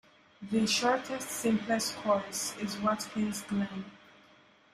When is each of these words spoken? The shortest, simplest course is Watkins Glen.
The 0.51 0.65
shortest, 0.65 1.29
simplest 1.29 1.95
course 1.97 2.55
is 2.57 2.75
Watkins 2.77 3.43
Glen. 3.43 3.85